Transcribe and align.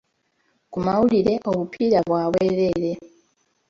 Ku 0.71 0.77
malwaliro, 0.85 1.33
obupiira 1.51 1.99
bwa 2.07 2.23
bwereere. 2.31 2.91